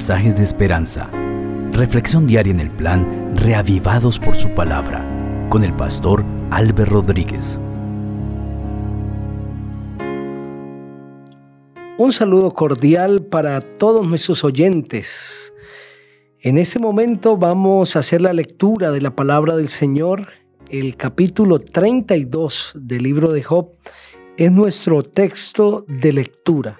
[0.00, 1.10] mensajes de esperanza.
[1.72, 5.06] Reflexión diaria en el plan Reavivados por su palabra
[5.50, 7.60] con el pastor Álvaro Rodríguez.
[11.98, 15.52] Un saludo cordial para todos nuestros oyentes.
[16.40, 20.28] En este momento vamos a hacer la lectura de la palabra del Señor.
[20.70, 23.72] El capítulo 32 del libro de Job
[24.38, 26.78] es nuestro texto de lectura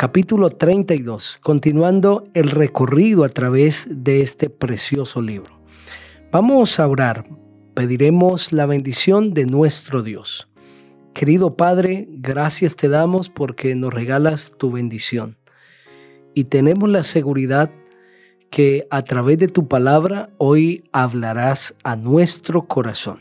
[0.00, 5.60] capítulo 32, continuando el recorrido a través de este precioso libro.
[6.32, 7.24] Vamos a orar,
[7.74, 10.48] pediremos la bendición de nuestro Dios.
[11.12, 15.36] Querido Padre, gracias te damos porque nos regalas tu bendición
[16.32, 17.70] y tenemos la seguridad
[18.48, 23.18] que a través de tu palabra hoy hablarás a nuestro corazón.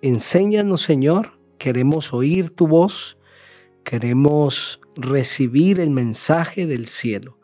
[0.00, 3.16] Enséñanos, Señor, queremos oír tu voz,
[3.84, 7.38] queremos recibir el mensaje del cielo.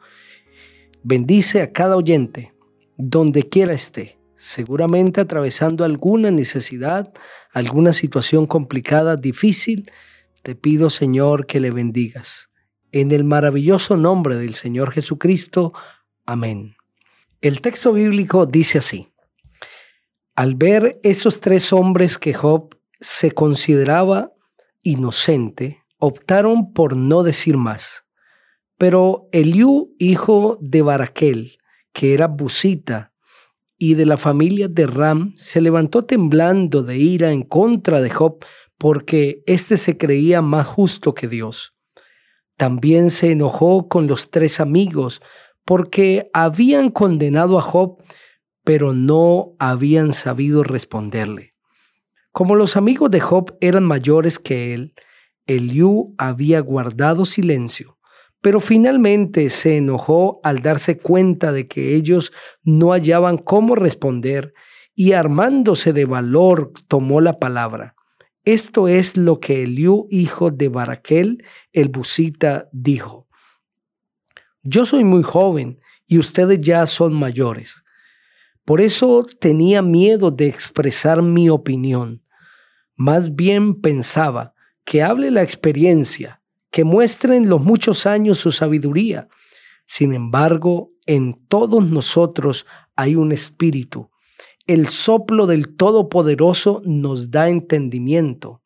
[1.02, 2.52] Bendice a cada oyente,
[2.96, 7.12] donde quiera esté, seguramente atravesando alguna necesidad,
[7.52, 9.90] alguna situación complicada, difícil.
[10.42, 12.50] Te pido, Señor, que le bendigas.
[12.92, 15.72] En el maravilloso nombre del Señor Jesucristo.
[16.26, 16.76] Amén.
[17.40, 19.08] El texto bíblico dice así.
[20.34, 24.32] Al ver esos tres hombres que Job se consideraba
[24.82, 28.04] inocente, optaron por no decir más.
[28.76, 31.58] Pero Eliú, hijo de Baraquel,
[31.92, 33.12] que era busita
[33.78, 38.44] y de la familia de Ram, se levantó temblando de ira en contra de Job
[38.78, 41.74] porque éste se creía más justo que Dios.
[42.56, 45.20] También se enojó con los tres amigos
[45.64, 48.02] porque habían condenado a Job,
[48.64, 51.54] pero no habían sabido responderle.
[52.32, 54.94] Como los amigos de Job eran mayores que él,
[55.46, 57.98] Eliú había guardado silencio,
[58.40, 64.54] pero finalmente se enojó al darse cuenta de que ellos no hallaban cómo responder
[64.94, 67.94] y armándose de valor tomó la palabra.
[68.44, 73.28] Esto es lo que Eliú, hijo de Baraquel, el busita, dijo.
[74.62, 77.82] Yo soy muy joven y ustedes ya son mayores.
[78.64, 82.22] Por eso tenía miedo de expresar mi opinión.
[82.96, 84.54] Más bien pensaba,
[84.90, 86.42] que hable la experiencia,
[86.72, 89.28] que muestren los muchos años su sabiduría.
[89.86, 94.10] Sin embargo, en todos nosotros hay un espíritu.
[94.66, 98.64] El soplo del Todopoderoso nos da entendimiento.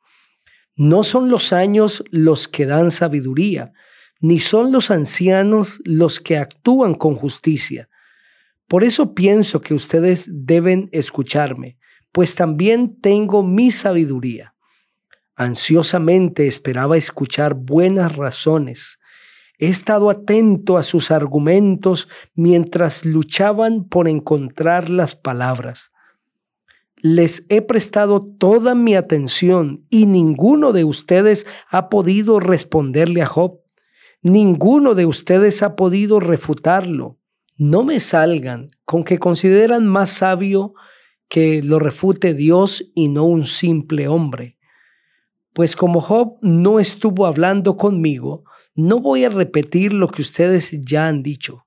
[0.77, 3.75] No son los años los que dan sabiduría,
[4.19, 7.91] ni son los ancianos los que actúan con justicia.
[8.67, 11.77] Por eso pienso que ustedes deben escucharme,
[12.13, 14.54] pues también tengo mi sabiduría.
[15.37, 18.99] Ansiosamente esperaba escuchar buenas razones.
[19.59, 25.93] He estado atento a sus argumentos mientras luchaban por encontrar las palabras.
[26.97, 33.61] Les he prestado toda mi atención y ninguno de ustedes ha podido responderle a Job.
[34.23, 37.19] Ninguno de ustedes ha podido refutarlo.
[37.59, 40.75] No me salgan con que consideran más sabio
[41.29, 44.54] que lo refute Dios y no un simple hombre.
[45.55, 48.43] Pues como Job no estuvo hablando conmigo,
[48.75, 51.65] no voy a repetir lo que ustedes ya han dicho.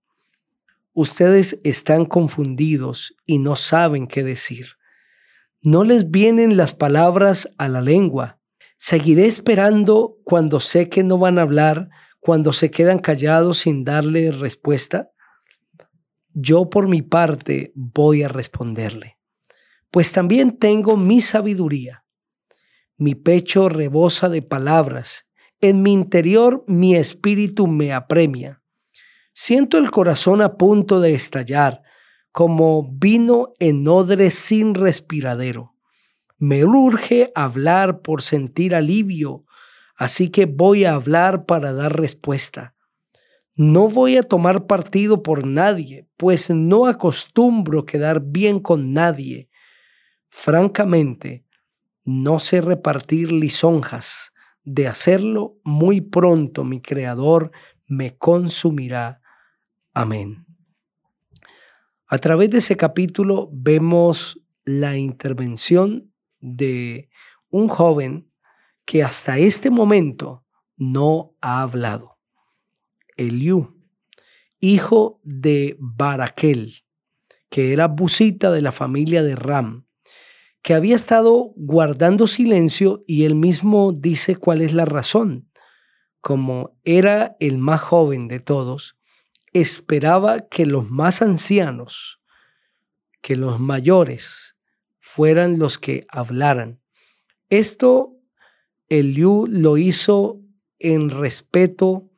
[0.92, 4.72] Ustedes están confundidos y no saben qué decir.
[5.62, 8.42] No les vienen las palabras a la lengua.
[8.78, 11.88] Seguiré esperando cuando sé que no van a hablar,
[12.20, 15.12] cuando se quedan callados sin darle respuesta.
[16.34, 19.18] Yo por mi parte voy a responderle,
[19.92, 22.03] pues también tengo mi sabiduría
[22.97, 25.25] mi pecho rebosa de palabras.
[25.62, 28.62] En mi interior mi espíritu me apremia.
[29.34, 31.84] Siento el corazón a punto de estallar,
[32.31, 35.74] como vino en odre sin respiradero.
[36.38, 39.46] Me urge hablar por sentir alivio,
[39.96, 42.76] así que voy a hablar para dar respuesta.
[43.55, 49.49] No voy a tomar partido por nadie, pues no acostumbro quedar bien con nadie.
[50.29, 51.47] Francamente,
[52.08, 54.32] no sé repartir lisonjas.
[54.64, 57.52] De hacerlo, muy pronto mi Creador
[57.86, 59.22] me consumirá.
[59.94, 60.46] Amén.
[62.08, 67.09] A través de ese capítulo vemos la intervención de
[67.50, 68.32] un joven
[68.86, 70.46] que hasta este momento
[70.78, 72.20] no ha hablado.
[73.18, 73.84] Eliú,
[74.62, 76.86] hijo de Baraquel,
[77.50, 79.86] que era busita de la familia de Ram,
[80.67, 85.49] que había estado guardando silencio y él mismo dice cuál es la razón.
[86.19, 88.97] Como era el más joven de todos,
[89.53, 92.19] esperaba que los más ancianos,
[93.22, 94.58] que los mayores,
[94.99, 96.81] fueran los que hablaran.
[97.47, 98.17] Esto
[98.90, 100.41] Eliú lo hizo
[100.79, 102.11] en respeto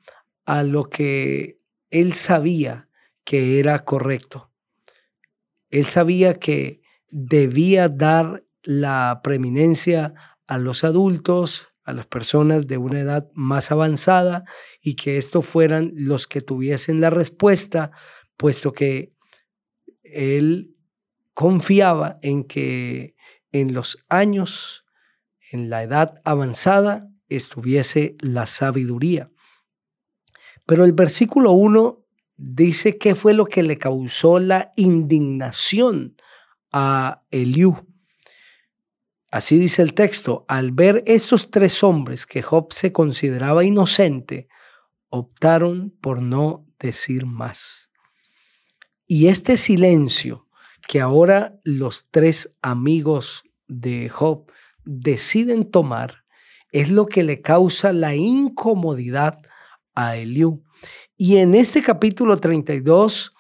[0.46, 1.60] a lo que
[1.92, 2.90] él sabía
[3.24, 4.52] que era correcto.
[5.70, 6.79] Él sabía que
[7.12, 10.14] debía dar la preeminencia
[10.48, 14.46] a los adultos, a las personas de una edad más avanzada
[14.82, 17.92] y que estos fueran los que tuviesen la respuesta,
[18.38, 19.14] puesto que
[20.04, 20.76] él
[21.34, 23.16] confiaba en que
[23.52, 24.86] en los años,
[25.52, 29.32] en la edad avanzada, estuviese la sabiduría.
[30.66, 32.06] Pero el versículo 1
[32.38, 36.16] dice qué fue lo que le causó la indignación
[36.72, 37.86] a Eliú.
[39.32, 44.48] Así dice el texto, al ver estos tres hombres que Job se consideraba inocente,
[45.10, 47.92] optaron por no decir más.
[49.06, 50.48] Y este silencio
[50.88, 54.52] que ahora los tres amigos de Job
[54.84, 56.24] deciden tomar
[56.72, 59.40] es lo que le causa la incomodidad
[59.96, 60.64] a Eliú.
[61.18, 63.34] Y en este capítulo 32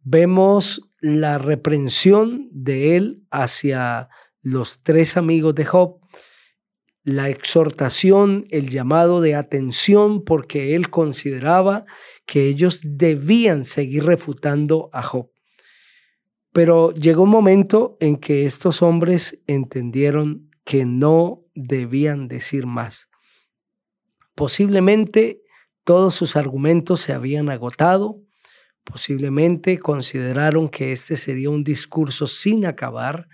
[0.00, 4.08] vemos la reprensión de él hacia
[4.40, 5.98] los tres amigos de Job,
[7.02, 11.84] la exhortación, el llamado de atención, porque él consideraba
[12.24, 15.30] que ellos debían seguir refutando a Job.
[16.52, 23.08] Pero llegó un momento en que estos hombres entendieron que no debían decir más.
[24.36, 25.42] Posiblemente
[25.82, 28.22] todos sus argumentos se habían agotado,
[28.84, 33.28] posiblemente consideraron que este sería un discurso sin acabar,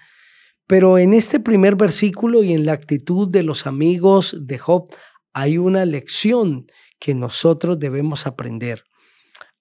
[0.67, 4.89] pero en este primer versículo y en la actitud de los amigos de Job
[5.33, 6.67] hay una lección
[6.99, 8.85] que nosotros debemos aprender.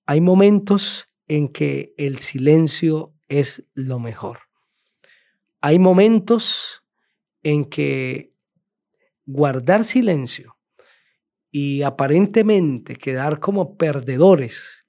[0.05, 4.39] Hay momentos en que el silencio es lo mejor.
[5.61, 6.83] Hay momentos
[7.43, 8.33] en que
[9.25, 10.57] guardar silencio
[11.51, 14.86] y aparentemente quedar como perdedores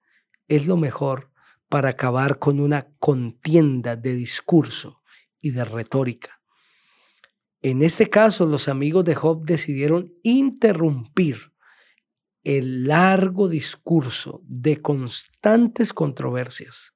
[0.48, 1.30] es lo mejor
[1.68, 5.02] para acabar con una contienda de discurso
[5.40, 6.40] y de retórica.
[7.60, 11.52] En este caso, los amigos de Job decidieron interrumpir
[12.42, 16.94] el largo discurso de constantes controversias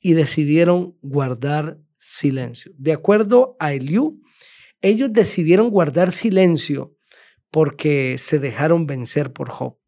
[0.00, 2.72] y decidieron guardar silencio.
[2.76, 4.20] De acuerdo a Eliú,
[4.80, 6.96] ellos decidieron guardar silencio
[7.50, 9.81] porque se dejaron vencer por Job.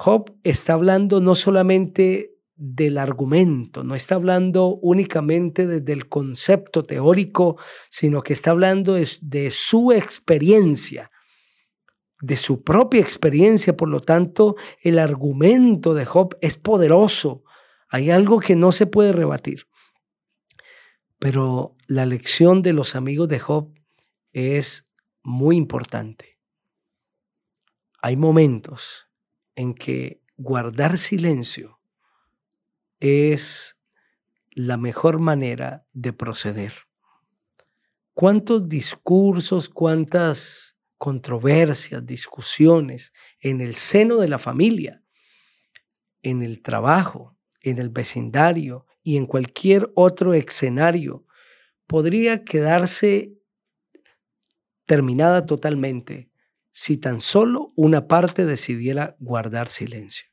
[0.00, 7.58] Job está hablando no solamente del argumento, no está hablando únicamente desde el concepto teórico,
[7.90, 11.10] sino que está hablando de, de su experiencia,
[12.22, 13.76] de su propia experiencia.
[13.76, 17.44] Por lo tanto, el argumento de Job es poderoso.
[17.90, 19.66] Hay algo que no se puede rebatir.
[21.18, 23.78] Pero la lección de los amigos de Job
[24.32, 24.90] es
[25.22, 26.38] muy importante.
[28.00, 29.09] Hay momentos
[29.60, 31.80] en que guardar silencio
[32.98, 33.76] es
[34.52, 36.72] la mejor manera de proceder.
[38.14, 45.02] ¿Cuántos discursos, cuántas controversias, discusiones en el seno de la familia,
[46.22, 51.26] en el trabajo, en el vecindario y en cualquier otro escenario
[51.86, 53.34] podría quedarse
[54.86, 56.29] terminada totalmente
[56.72, 60.28] si tan solo una parte decidiera guardar silencio?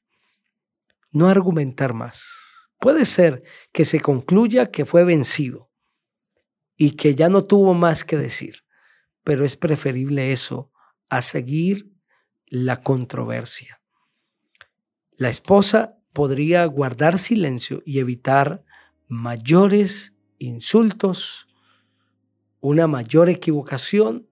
[1.11, 2.47] No argumentar más
[2.79, 5.71] Puede ser que se concluya que fue vencido
[6.75, 8.63] y que ya no tuvo más que decir,
[9.23, 10.71] pero es preferible eso
[11.09, 11.91] a seguir
[12.45, 13.81] la controversia.
[15.13, 18.63] La esposa podría guardar silencio y evitar
[19.07, 21.47] mayores insultos,
[22.59, 24.27] una mayor equivocación,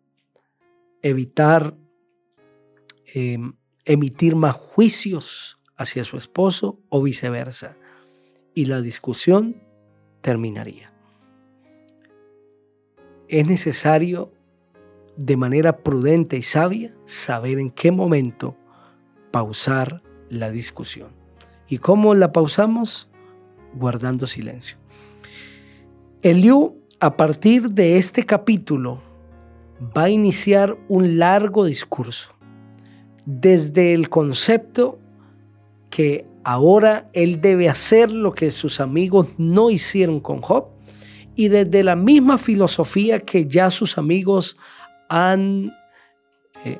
[1.01, 1.75] evitar
[3.17, 3.53] em,
[3.85, 7.77] emitir más juicios hacia su esposo o viceversa
[8.53, 9.55] y la discusión
[10.19, 10.91] terminaría.
[13.29, 14.33] Es necesario
[15.15, 18.57] de manera prudente y sabia saber en qué momento
[19.31, 21.11] pausar la discusión.
[21.69, 23.07] ¿Y cómo la pausamos?
[23.75, 24.77] Guardando silencio.
[26.21, 29.01] Eliú, a partir de este capítulo,
[29.97, 32.34] va a iniciar un largo discurso
[33.25, 34.99] desde el concepto
[35.89, 40.67] que Ahora él debe hacer lo que sus amigos no hicieron con Job
[41.35, 44.55] y desde la misma filosofía que ya sus amigos
[45.09, 45.75] han,
[46.63, 46.79] eh,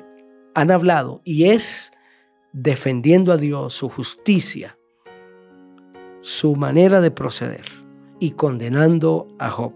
[0.54, 1.92] han hablado y es
[2.52, 4.78] defendiendo a Dios, su justicia,
[6.20, 7.64] su manera de proceder
[8.20, 9.72] y condenando a Job.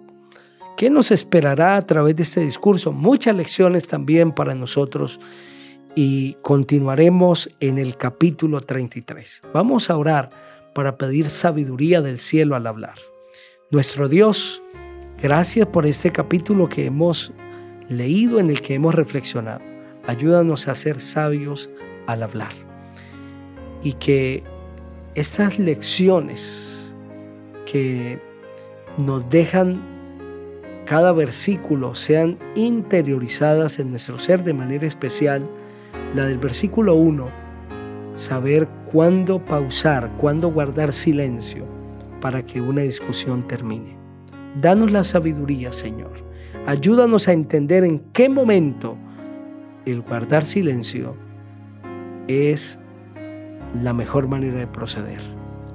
[0.76, 2.92] ¿Qué nos esperará a través de este discurso?
[2.92, 5.18] Muchas lecciones también para nosotros
[5.94, 9.42] y continuaremos en el capítulo 33.
[9.52, 10.30] Vamos a orar
[10.74, 12.96] para pedir sabiduría del cielo al hablar.
[13.70, 14.62] Nuestro Dios,
[15.22, 17.32] gracias por este capítulo que hemos
[17.88, 19.60] leído, en el que hemos reflexionado.
[20.06, 21.70] Ayúdanos a ser sabios
[22.06, 22.52] al hablar.
[23.82, 24.44] Y que
[25.14, 26.94] estas lecciones
[27.66, 28.20] que
[28.96, 29.90] nos dejan
[30.86, 35.48] cada versículo sean interiorizadas en nuestro ser de manera especial.
[36.14, 37.28] La del versículo 1,
[38.16, 41.66] saber cuándo pausar, cuándo guardar silencio
[42.20, 43.96] para que una discusión termine.
[44.60, 46.24] Danos la sabiduría, Señor.
[46.66, 48.98] Ayúdanos a entender en qué momento
[49.86, 51.16] el guardar silencio
[52.26, 52.78] es
[53.74, 55.20] la mejor manera de proceder.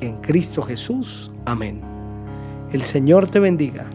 [0.02, 1.32] En Cristo Jesús.
[1.46, 1.82] Amén.
[2.72, 3.90] El Señor te bendiga.